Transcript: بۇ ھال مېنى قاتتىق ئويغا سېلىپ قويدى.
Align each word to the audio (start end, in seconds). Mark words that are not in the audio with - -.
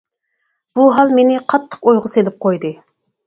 بۇ 0.77 0.85
ھال 0.95 1.13
مېنى 1.17 1.37
قاتتىق 1.53 1.85
ئويغا 1.91 2.11
سېلىپ 2.13 2.39
قويدى. 2.47 2.73